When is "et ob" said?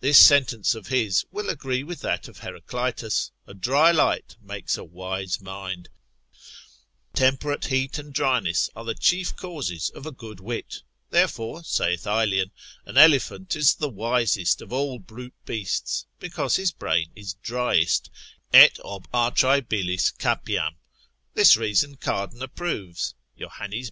18.52-19.06